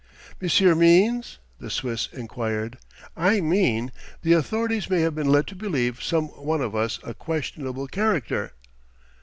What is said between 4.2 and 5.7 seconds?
the authorities may have been led to